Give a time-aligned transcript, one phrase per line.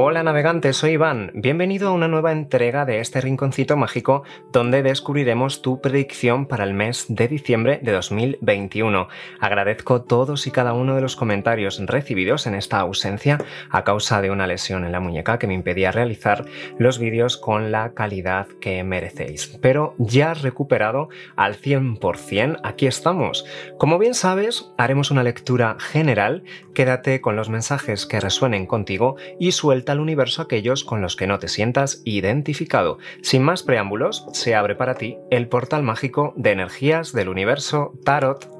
[0.00, 1.32] Hola navegantes, soy Iván.
[1.34, 4.22] Bienvenido a una nueva entrega de este rinconcito mágico
[4.52, 9.08] donde descubriremos tu predicción para el mes de diciembre de 2021.
[9.40, 13.38] Agradezco todos y cada uno de los comentarios recibidos en esta ausencia
[13.70, 16.44] a causa de una lesión en la muñeca que me impedía realizar
[16.78, 19.58] los vídeos con la calidad que merecéis.
[19.60, 23.44] Pero ya recuperado al 100%, aquí estamos.
[23.78, 26.44] Como bien sabes, haremos una lectura general.
[26.72, 31.26] Quédate con los mensajes que resuenen contigo y suelta al universo aquellos con los que
[31.26, 32.98] no te sientas identificado.
[33.22, 38.57] Sin más preámbulos, se abre para ti el portal mágico de energías del universo Tarot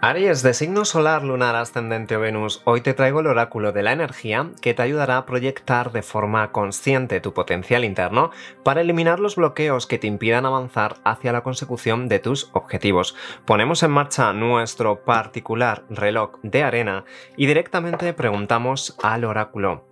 [0.00, 3.90] Aries, de signo solar, lunar, ascendente o Venus, hoy te traigo el oráculo de la
[3.90, 8.30] energía que te ayudará a proyectar de forma consciente tu potencial interno
[8.62, 13.16] para eliminar los bloqueos que te impidan avanzar hacia la consecución de tus objetivos.
[13.44, 17.04] Ponemos en marcha nuestro particular reloj de arena
[17.36, 19.88] y directamente preguntamos al oráculo.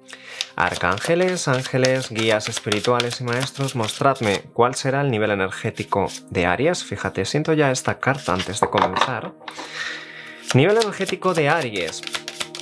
[0.55, 6.85] Arcángeles, ángeles, guías espirituales y maestros, mostradme cuál será el nivel energético de Aries.
[6.85, 9.33] Fíjate, siento ya esta carta antes de comenzar.
[10.57, 12.01] Nivel energético de Aries.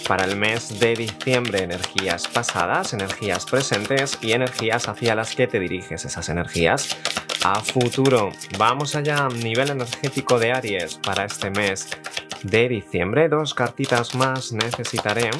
[0.08, 5.60] Para el mes de diciembre, energías pasadas, energías presentes y energías hacia las que te
[5.60, 6.96] diriges esas energías
[7.44, 8.32] a futuro.
[8.58, 11.88] Vamos allá, nivel energético de Aries para este mes
[12.42, 13.28] de diciembre.
[13.28, 15.30] Dos cartitas más necesitaré.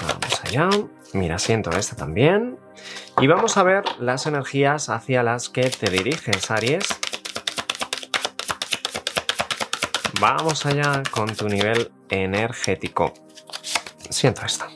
[0.00, 0.70] Vamos allá.
[1.12, 2.56] Mira, siento esta también.
[3.20, 6.97] Y vamos a ver las energías hacia las que te diriges, Aries.
[10.20, 13.14] Vamos allá con tu nivel energético.
[14.10, 14.66] Siento esto.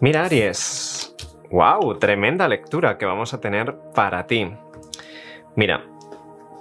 [0.00, 1.14] Mira, Aries.
[1.50, 1.98] ¡Wow!
[1.98, 4.52] Tremenda lectura que vamos a tener para ti.
[5.54, 5.86] Mira,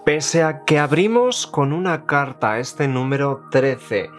[0.05, 4.09] pese a que abrimos con una carta este número 13,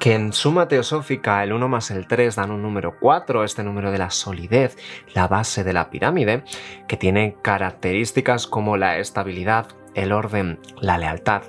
[0.00, 3.92] que en suma teosófica el 1 más el 3 dan un número 4, este número
[3.92, 4.76] de la solidez,
[5.14, 6.42] la base de la pirámide,
[6.88, 11.42] que tiene características como la estabilidad, el orden, la lealtad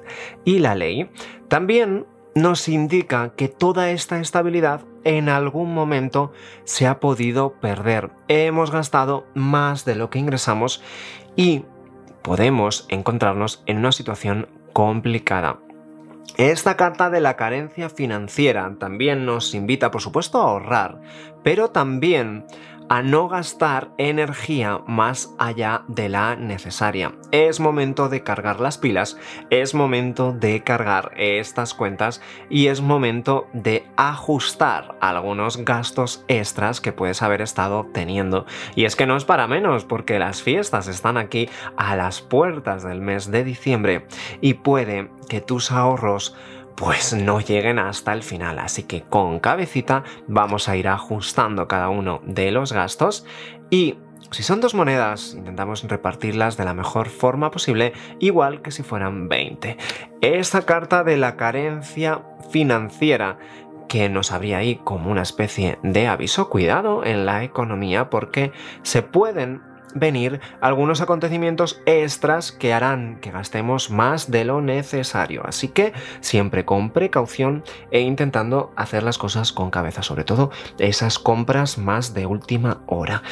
[0.43, 1.09] y la ley,
[1.47, 6.33] también nos indica que toda esta estabilidad en algún momento
[6.65, 8.11] se ha podido perder.
[8.27, 10.83] Hemos gastado más de lo que ingresamos
[11.35, 11.63] y
[12.21, 15.59] podemos encontrarnos en una situación complicada.
[16.37, 20.99] Esta carta de la carencia financiera también nos invita, por supuesto, a ahorrar,
[21.43, 22.45] pero también
[22.89, 27.13] a no gastar energía más allá de la necesaria.
[27.31, 29.17] Es momento de cargar las pilas,
[29.49, 36.93] es momento de cargar estas cuentas y es momento de ajustar algunos gastos extras que
[36.93, 38.45] puedes haber estado teniendo.
[38.75, 42.83] Y es que no es para menos porque las fiestas están aquí a las puertas
[42.83, 44.07] del mes de diciembre
[44.41, 46.35] y puede que tus ahorros
[46.75, 48.59] pues no lleguen hasta el final.
[48.59, 53.25] Así que con cabecita vamos a ir ajustando cada uno de los gastos
[53.69, 53.97] y
[54.31, 59.29] si son dos monedas, intentamos repartirlas de la mejor forma posible, igual que si fueran
[59.29, 59.77] 20.
[60.21, 63.37] Esta carta de la carencia financiera
[63.87, 69.03] que nos habría ahí como una especie de aviso, cuidado en la economía porque se
[69.03, 69.61] pueden
[69.95, 75.41] venir algunos acontecimientos extras que harán que gastemos más de lo necesario.
[75.45, 81.17] Así que siempre con precaución e intentando hacer las cosas con cabeza, sobre todo esas
[81.17, 83.23] compras más de última hora.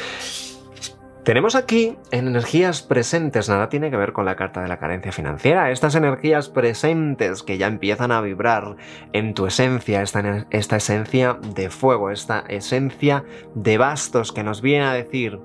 [1.24, 5.10] Tenemos aquí en energías presentes, nada tiene que ver con la carta de la carencia
[5.10, 8.76] financiera, estas energías presentes que ya empiezan a vibrar
[9.14, 13.24] en tu esencia, esta, esta esencia de fuego, esta esencia
[13.54, 15.40] de bastos que nos viene a decir,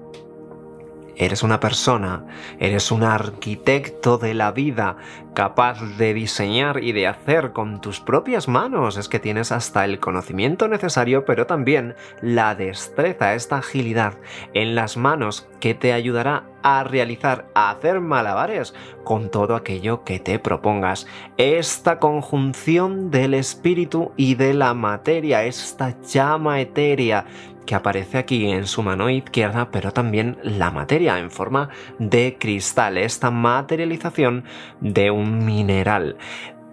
[1.19, 2.23] Eres una persona,
[2.59, 4.95] eres un arquitecto de la vida,
[5.33, 8.95] capaz de diseñar y de hacer con tus propias manos.
[8.95, 14.13] Es que tienes hasta el conocimiento necesario, pero también la destreza, esta agilidad
[14.53, 18.73] en las manos que te ayudará a realizar, a hacer malabares
[19.03, 21.05] con todo aquello que te propongas.
[21.35, 27.25] Esta conjunción del espíritu y de la materia, esta llama etérea
[27.69, 31.69] que aparece aquí en su mano izquierda, pero también la materia en forma
[31.99, 34.43] de cristal, esta materialización
[34.81, 36.17] de un mineral.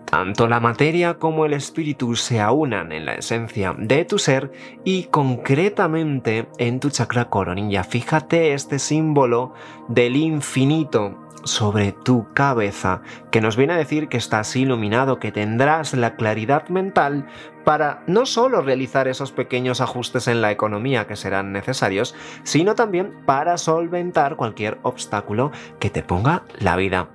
[0.07, 4.51] Tanto la materia como el espíritu se aunan en la esencia de tu ser
[4.85, 7.85] y concretamente en tu chakra coronilla.
[7.85, 9.53] Fíjate este símbolo
[9.89, 15.93] del infinito sobre tu cabeza, que nos viene a decir que estás iluminado, que tendrás
[15.93, 17.27] la claridad mental
[17.67, 22.15] para no solo realizar esos pequeños ajustes en la economía que serán necesarios,
[22.45, 27.09] sino también para solventar cualquier obstáculo que te ponga la vida.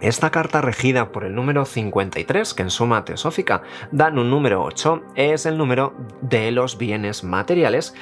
[0.00, 5.02] Esta carta regida por el número 53, que en suma teosófica dan un número 8,
[5.14, 7.94] es el número de los bienes materiales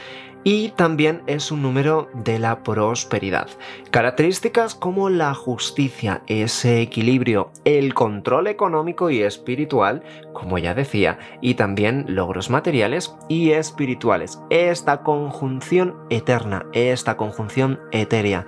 [0.45, 3.49] y también es un número de la prosperidad.
[3.91, 10.03] Características como la justicia, ese equilibrio, el control económico y espiritual,
[10.35, 14.39] como ya decía, y también logros materiales y espirituales.
[14.51, 18.47] Esta conjunción eterna, esta conjunción etérea.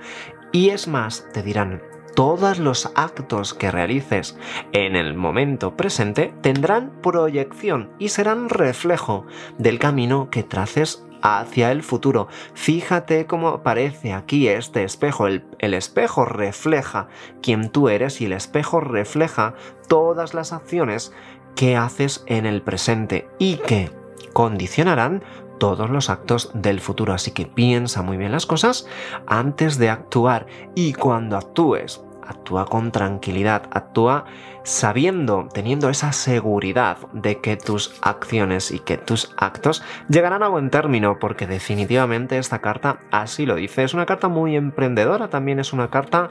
[0.51, 1.81] Y es más, te dirán,
[2.17, 4.39] todos los actos que realices
[4.71, 9.27] en el momento presente tendrán proyección y serán reflejo
[9.59, 12.27] del camino que traces hacia el futuro.
[12.55, 15.27] Fíjate cómo aparece aquí este espejo.
[15.27, 15.43] El,
[15.75, 17.07] espejo refleja
[17.43, 19.53] quién tú eres y el espejo refleja
[19.87, 21.13] todas las acciones
[21.55, 23.91] que haces en el presente y que
[24.33, 25.21] condicionarán
[25.59, 27.13] todos los actos del futuro.
[27.13, 28.87] Así que piensa muy bien las cosas
[29.27, 34.25] antes de actuar y cuando actúes, actúa con tranquilidad, actúa
[34.63, 40.69] sabiendo, teniendo esa seguridad de que tus acciones y que tus actos llegarán a buen
[40.69, 43.83] término, porque definitivamente esta carta así lo dice.
[43.83, 46.27] Es una carta muy emprendedora, también es una carta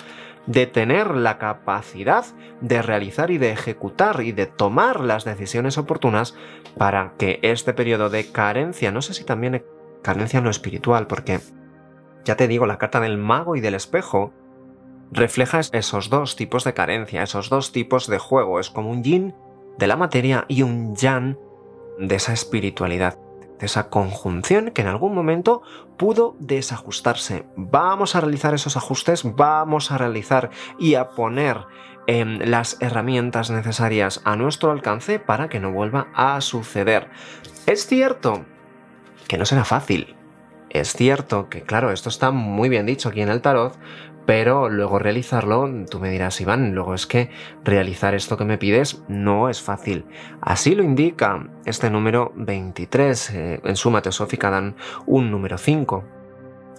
[0.46, 2.24] de tener la capacidad
[2.60, 6.34] de realizar y de ejecutar y de tomar las decisiones oportunas
[6.76, 9.64] para que este periodo de carencia, no sé si también
[10.02, 11.40] carencia en lo espiritual, porque
[12.24, 14.32] ya te digo, la carta del mago y del espejo,
[15.10, 18.60] refleja esos dos tipos de carencia, esos dos tipos de juego.
[18.60, 19.34] Es como un yin
[19.78, 21.38] de la materia y un yang
[21.98, 23.18] de esa espiritualidad,
[23.58, 25.62] de esa conjunción que en algún momento
[25.96, 27.46] pudo desajustarse.
[27.56, 31.58] Vamos a realizar esos ajustes, vamos a realizar y a poner
[32.06, 37.08] em, las herramientas necesarias a nuestro alcance para que no vuelva a suceder.
[37.66, 38.44] Es cierto
[39.26, 40.14] que no será fácil.
[40.70, 43.78] Es cierto que, claro, esto está muy bien dicho aquí en el tarot,
[44.26, 47.30] pero luego realizarlo, tú me dirás, Iván, luego es que
[47.64, 50.04] realizar esto que me pides no es fácil.
[50.40, 54.74] Así lo indica este número 23, eh, en suma teosófica dan
[55.06, 56.04] un número 5.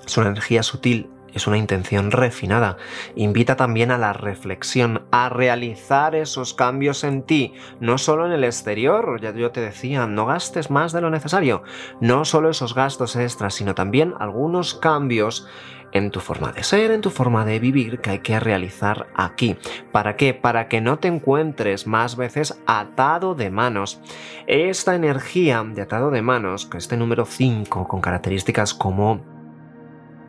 [0.05, 2.77] Es una energía sutil es una intención refinada.
[3.15, 8.43] Invita también a la reflexión, a realizar esos cambios en ti, no solo en el
[8.43, 11.63] exterior, ya yo te decía, no gastes más de lo necesario,
[12.01, 15.47] no solo esos gastos extras, sino también algunos cambios
[15.91, 19.57] en tu forma de ser, en tu forma de vivir que hay que realizar aquí.
[19.91, 20.33] ¿Para qué?
[20.33, 24.01] Para que no te encuentres más veces atado de manos.
[24.47, 29.21] Esta energía de atado de manos, que este número 5, con características como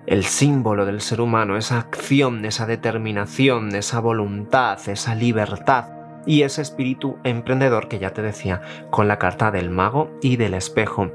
[0.06, 5.90] el símbolo del ser humano, esa acción, esa determinación, esa voluntad, esa libertad
[6.24, 10.54] y ese espíritu emprendedor que ya te decía con la carta del mago y del
[10.54, 11.10] espejo.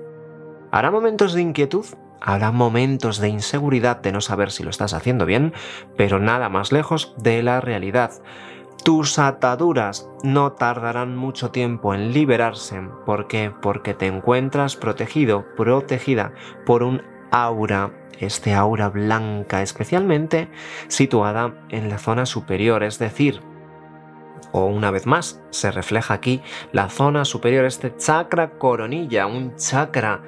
[0.72, 1.86] ¿Hará momentos de inquietud?
[2.21, 5.54] Habrá momentos de inseguridad de no saber si lo estás haciendo bien,
[5.98, 8.12] pero nada más lejos de la realidad.
[8.83, 12.81] Tus ataduras no tardarán mucho tiempo en liberarse.
[13.06, 13.51] ¿Por qué?
[13.62, 16.33] Porque te encuentras protegido, protegida
[16.65, 17.01] por un
[17.31, 20.50] aura, este aura blanca especialmente
[20.88, 23.42] situada en la zona superior, es decir,
[24.51, 30.21] o una vez más, se refleja aquí la zona superior, este chakra coronilla, un chakra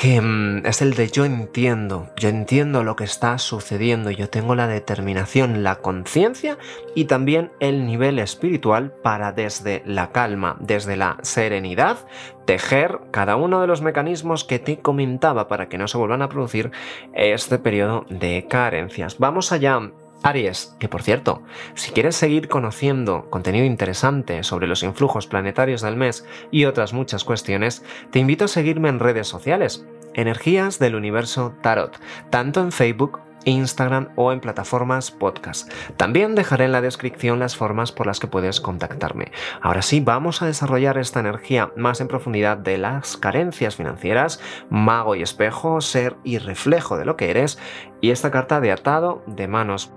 [0.00, 4.54] que mm, es el de yo entiendo, yo entiendo lo que está sucediendo, yo tengo
[4.54, 6.56] la determinación, la conciencia
[6.94, 11.98] y también el nivel espiritual para desde la calma, desde la serenidad,
[12.44, 16.28] tejer cada uno de los mecanismos que te comentaba para que no se vuelvan a
[16.28, 16.70] producir
[17.12, 19.18] este periodo de carencias.
[19.18, 19.80] Vamos allá
[20.22, 21.42] Aries, que por cierto,
[21.74, 27.24] si quieres seguir conociendo contenido interesante sobre los influjos planetarios del mes y otras muchas
[27.24, 29.84] cuestiones, te invito a seguirme en redes sociales,
[30.14, 31.98] Energías del Universo Tarot,
[32.30, 35.70] tanto en Facebook Instagram o en plataformas podcast.
[35.96, 39.32] También dejaré en la descripción las formas por las que puedes contactarme.
[39.60, 45.14] Ahora sí, vamos a desarrollar esta energía más en profundidad de las carencias financieras, mago
[45.14, 47.58] y espejo, ser y reflejo de lo que eres,
[48.00, 49.92] y esta carta de atado de manos.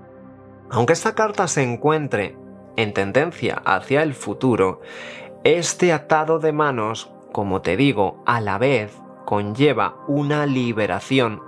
[0.72, 2.34] Aunque esta carta se encuentre
[2.76, 4.80] en tendencia hacia el futuro,
[5.44, 8.90] este atado de manos, como te digo, a la vez
[9.26, 11.42] conlleva una liberación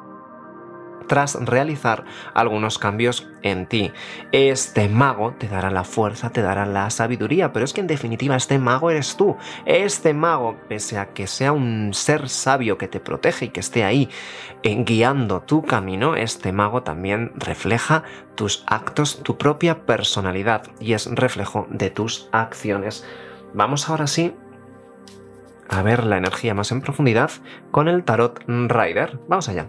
[1.06, 3.92] tras realizar algunos cambios en ti.
[4.32, 8.36] Este mago te dará la fuerza, te dará la sabiduría, pero es que en definitiva
[8.36, 9.36] este mago eres tú.
[9.66, 13.84] Este mago, pese a que sea un ser sabio que te protege y que esté
[13.84, 14.08] ahí
[14.62, 21.06] en guiando tu camino, este mago también refleja tus actos, tu propia personalidad y es
[21.06, 23.06] reflejo de tus acciones.
[23.52, 24.34] Vamos ahora sí
[25.68, 27.30] a ver la energía más en profundidad
[27.70, 29.18] con el tarot Rider.
[29.28, 29.68] Vamos allá.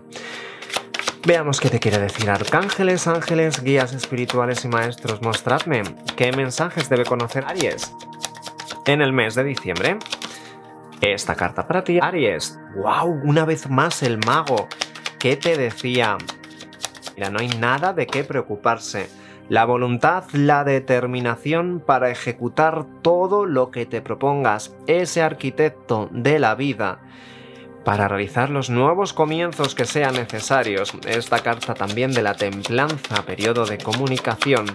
[1.25, 5.24] Veamos qué te quiere decir Arcángeles, ángeles, guías espirituales y maestros.
[5.24, 5.82] Mostradme
[6.15, 7.91] qué mensajes debe conocer Aries
[8.86, 9.98] en el mes de diciembre.
[11.01, 12.60] Esta carta para ti, Aries.
[12.75, 13.22] ¡Wow!
[13.24, 14.67] Una vez más el mago.
[15.17, 16.15] ¿Qué te decía?
[17.15, 19.10] Mira, no hay nada de qué preocuparse.
[19.50, 24.75] La voluntad, la determinación para ejecutar todo lo que te propongas.
[24.86, 27.00] Ese arquitecto de la vida
[27.86, 30.92] para realizar los nuevos comienzos que sean necesarios.
[31.08, 34.65] Esta carta también de la templanza, periodo de comunicación,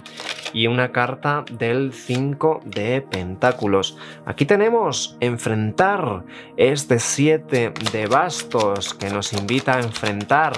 [0.53, 3.99] y una carta del 5 de pentáculos.
[4.25, 6.25] Aquí tenemos enfrentar
[6.57, 10.53] este 7 de bastos que nos invita a enfrentar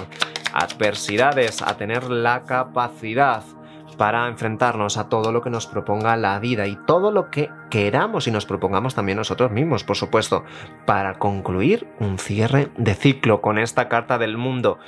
[0.53, 3.43] adversidades, a tener la capacidad
[3.93, 8.27] para enfrentarnos a todo lo que nos proponga la vida y todo lo que queramos
[8.27, 10.43] y nos propongamos también nosotros mismos, por supuesto,
[10.85, 14.79] para concluir un cierre de ciclo con esta carta del mundo.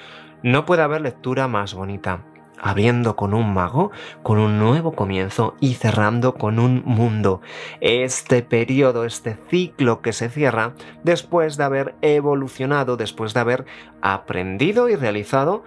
[0.43, 2.23] No puede haber lectura más bonita.
[2.61, 3.91] Abriendo con un mago,
[4.23, 7.41] con un nuevo comienzo y cerrando con un mundo.
[7.81, 13.65] Este periodo, este ciclo que se cierra después de haber evolucionado, después de haber
[14.01, 15.63] aprendido y realizado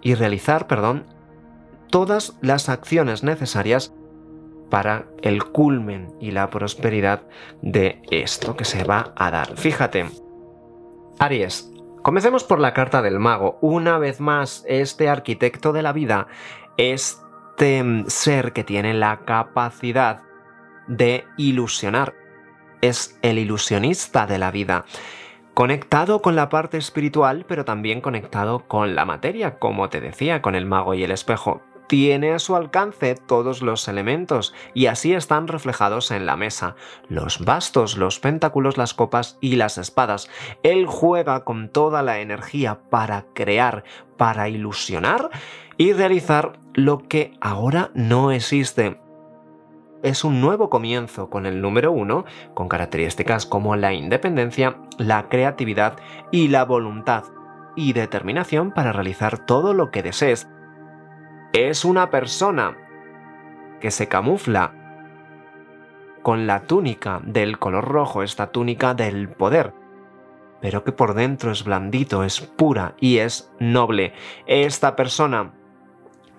[0.00, 1.04] y realizar, perdón,
[1.90, 3.92] todas las acciones necesarias
[4.70, 7.22] para el culmen y la prosperidad
[7.60, 9.56] de esto que se va a dar.
[9.56, 10.06] Fíjate,
[11.18, 11.70] Aries,
[12.02, 13.58] comencemos por la carta del mago.
[13.60, 16.28] Una vez más, este arquitecto de la vida,
[16.76, 20.22] este ser que tiene la capacidad
[20.86, 22.14] de ilusionar,
[22.80, 24.86] es el ilusionista de la vida
[25.52, 30.54] conectado con la parte espiritual, pero también conectado con la materia, como te decía, con
[30.54, 35.48] el mago y el espejo tiene a su alcance todos los elementos y así están
[35.48, 36.76] reflejados en la mesa,
[37.08, 40.30] los bastos, los pentáculos, las copas y las espadas.
[40.62, 43.82] Él juega con toda la energía para crear,
[44.16, 45.30] para ilusionar
[45.78, 49.00] y realizar lo que ahora no existe.
[50.04, 55.96] Es un nuevo comienzo con el número uno, con características como la independencia, la creatividad
[56.30, 57.24] y la voluntad
[57.74, 60.46] y determinación para realizar todo lo que desees
[61.52, 62.76] es una persona
[63.80, 64.74] que se camufla
[66.22, 69.72] con la túnica del color rojo, esta túnica del poder,
[70.60, 74.12] pero que por dentro es blandito, es pura y es noble.
[74.46, 75.54] Esta persona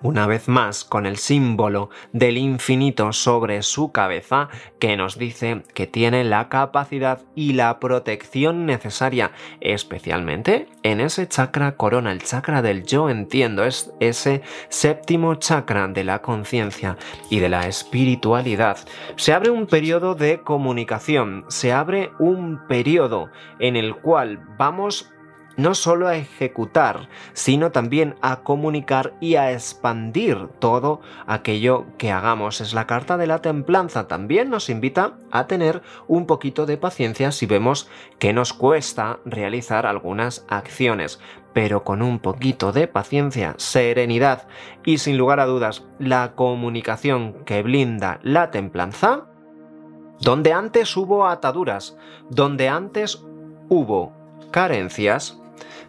[0.02, 5.86] una vez más con el símbolo del infinito sobre su cabeza que nos dice que
[5.86, 12.84] tiene la capacidad y la protección necesaria, especialmente en ese chakra corona, el chakra del
[12.84, 16.96] yo entiendo, es ese séptimo chakra de la conciencia
[17.30, 18.78] y de la espiritualidad.
[19.16, 25.12] Se abre un periodo de comunicación, se abre un periodo en el cual vamos
[25.56, 32.60] no solo a ejecutar, sino también a comunicar y a expandir todo aquello que hagamos.
[32.60, 34.08] Es la carta de la templanza.
[34.08, 39.86] También nos invita a tener un poquito de paciencia si vemos que nos cuesta realizar
[39.86, 41.20] algunas acciones.
[41.52, 44.48] Pero con un poquito de paciencia, serenidad
[44.84, 49.26] y sin lugar a dudas la comunicación que blinda la templanza,
[50.18, 51.96] donde antes hubo ataduras,
[52.30, 53.22] donde antes
[53.68, 54.14] hubo
[54.50, 55.41] carencias,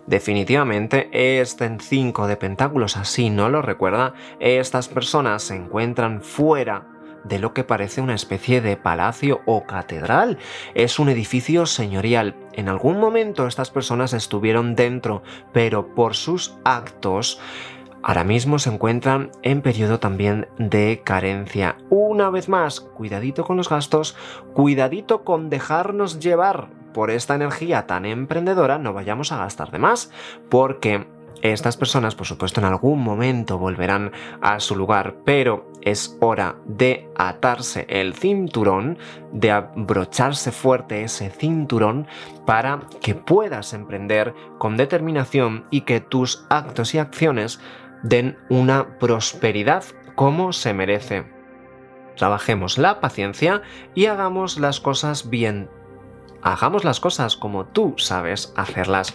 [0.07, 6.87] Definitivamente, este 5 de pentáculos así no lo recuerda, estas personas se encuentran fuera
[7.23, 10.37] de lo que parece una especie de palacio o catedral.
[10.75, 12.35] Es un edificio señorial.
[12.53, 17.39] En algún momento estas personas estuvieron dentro, pero por sus actos
[18.03, 21.77] ahora mismo se encuentran en periodo también de carencia.
[21.89, 24.15] Una vez más, cuidadito con los gastos,
[24.53, 30.11] cuidadito con dejarnos llevar por esta energía tan emprendedora no vayamos a gastar de más,
[30.49, 31.05] porque
[31.43, 37.09] estas personas, por supuesto, en algún momento volverán a su lugar, pero es hora de
[37.17, 38.97] atarse el cinturón,
[39.33, 42.07] de abrocharse fuerte ese cinturón
[42.45, 47.59] para que puedas emprender con determinación y que tus actos y acciones
[48.03, 49.83] den una prosperidad
[50.15, 51.25] como se merece.
[52.15, 53.63] Trabajemos la paciencia
[53.95, 55.67] y hagamos las cosas bien
[56.43, 59.13] hagamos las cosas como tú sabes hacerlas.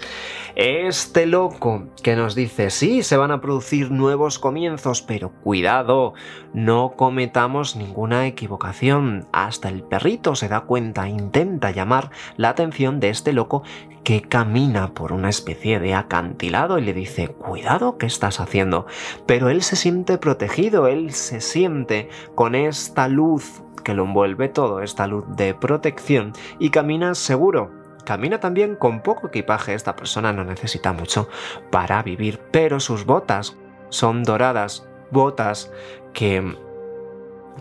[0.56, 6.14] Este loco que nos dice, sí, se van a producir nuevos comienzos, pero cuidado,
[6.52, 9.28] no cometamos ninguna equivocación.
[9.32, 13.62] Hasta el perrito se da cuenta, intenta llamar la atención de este loco
[14.08, 18.86] que camina por una especie de acantilado y le dice, cuidado, ¿qué estás haciendo?
[19.26, 24.80] Pero él se siente protegido, él se siente con esta luz que lo envuelve todo,
[24.80, 27.70] esta luz de protección, y camina seguro,
[28.06, 31.28] camina también con poco equipaje, esta persona no necesita mucho
[31.70, 33.58] para vivir, pero sus botas
[33.90, 35.70] son doradas, botas
[36.14, 36.56] que,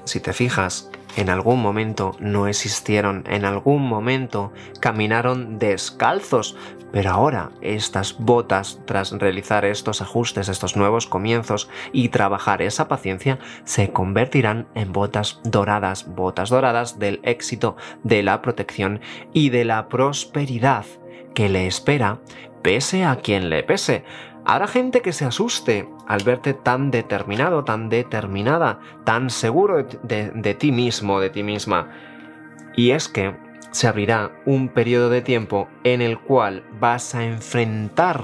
[0.05, 6.55] si te fijas, en algún momento no existieron, en algún momento caminaron descalzos,
[6.91, 13.39] pero ahora estas botas, tras realizar estos ajustes, estos nuevos comienzos y trabajar esa paciencia,
[13.65, 19.01] se convertirán en botas doradas, botas doradas del éxito, de la protección
[19.33, 20.85] y de la prosperidad
[21.33, 22.19] que le espera,
[22.61, 24.03] pese a quien le pese.
[24.49, 30.71] Habrá gente que se asuste al verte tan determinado, tan determinada, tan seguro de, ti
[30.71, 31.89] mismo, de ti misma.
[32.73, 33.35] Y es que
[33.71, 38.23] se abrirá un periodo de tiempo en el cual vas a enfrentar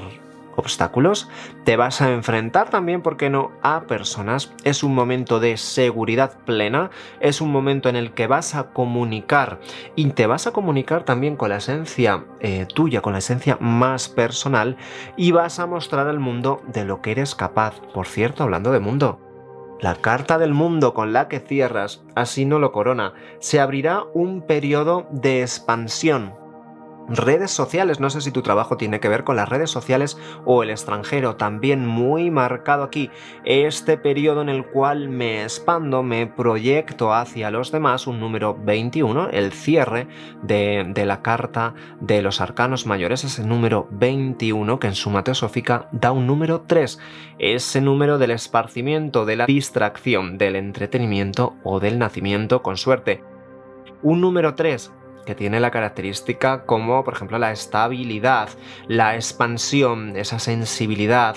[0.55, 1.29] obstáculos,
[1.63, 4.53] te vas a enfrentar también, ¿por qué no?, a personas.
[4.63, 9.59] Es un momento de seguridad plena, es un momento en el que vas a comunicar
[9.95, 14.09] y te vas a comunicar también con la esencia eh, tuya, con la esencia más
[14.09, 14.77] personal
[15.17, 17.79] y vas a mostrar al mundo de lo que eres capaz.
[17.93, 19.19] Por cierto, hablando de mundo.
[19.81, 24.41] La carta del mundo con la que cierras, así no lo corona, se abrirá un
[24.41, 26.33] periodo de expansión,
[27.07, 27.99] redes sociales.
[27.99, 31.35] No sé si tu trabajo tiene que ver con las redes sociales o el extranjero.
[31.35, 33.09] También muy marcado aquí
[33.45, 38.07] este periodo en el cual me expando, me proyecto hacia los demás.
[38.07, 40.07] Un número 21, el cierre
[40.41, 46.11] de, la carta de los arcanos mayores, ese número 21 que en su teosófica da
[46.11, 46.99] un número 3.
[47.39, 53.23] Ese número del esparcimiento, de la distracción, del entretenimiento o del nacimiento con suerte.
[54.01, 54.91] Un número 3
[55.25, 58.49] que tiene la característica como, por ejemplo, la estabilidad,
[58.87, 61.35] la expansión, esa sensibilidad,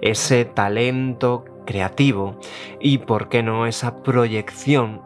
[0.00, 2.38] ese talento creativo
[2.80, 5.02] y, por qué no, esa proyección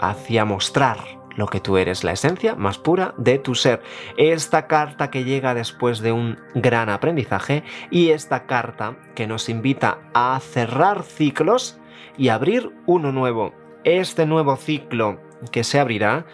[0.00, 3.80] hacia mostrar lo que tú eres, la esencia más pura de tu ser.
[4.16, 9.98] Esta carta que llega después de un gran aprendizaje y esta carta que nos invita
[10.14, 11.78] a cerrar ciclos
[12.16, 13.54] y abrir uno nuevo.
[13.84, 15.20] Este nuevo ciclo
[15.52, 16.26] que se abrirá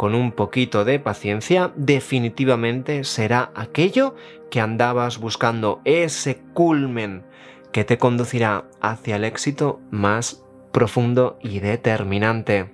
[0.00, 4.14] con un poquito de paciencia, definitivamente será aquello
[4.50, 7.22] que andabas buscando, ese culmen
[7.70, 12.72] que te conducirá hacia el éxito más profundo y determinante.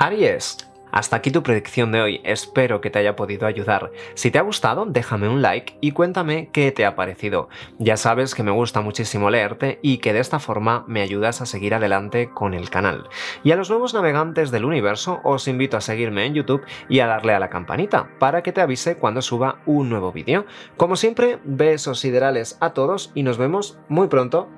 [0.00, 3.90] Aries, hasta aquí tu predicción de hoy, espero que te haya podido ayudar.
[4.14, 7.48] Si te ha gustado, déjame un like y cuéntame qué te ha parecido.
[7.78, 11.46] Ya sabes que me gusta muchísimo leerte y que de esta forma me ayudas a
[11.46, 13.08] seguir adelante con el canal.
[13.44, 17.06] Y a los nuevos navegantes del universo os invito a seguirme en YouTube y a
[17.06, 20.46] darle a la campanita para que te avise cuando suba un nuevo vídeo.
[20.76, 24.48] Como siempre, besos siderales a todos y nos vemos muy pronto.